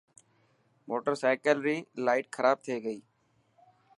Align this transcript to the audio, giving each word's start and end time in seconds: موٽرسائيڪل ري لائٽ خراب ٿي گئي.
موٽرسائيڪل 0.87 1.57
ري 1.67 1.75
لائٽ 2.05 2.25
خراب 2.37 2.57
ٿي 2.65 2.75
گئي. 2.85 2.99